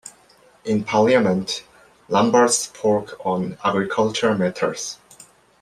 In 0.65 0.83
Parliament, 0.83 1.63
Lambert 2.09 2.49
spoke 2.53 3.23
on 3.23 3.59
agriculture 3.63 4.33
matters. 4.33 4.97